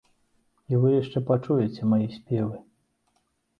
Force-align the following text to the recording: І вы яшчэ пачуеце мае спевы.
І 0.73 0.79
вы 0.85 0.89
яшчэ 1.01 1.23
пачуеце 1.29 1.81
мае 1.93 2.01
спевы. 2.17 2.55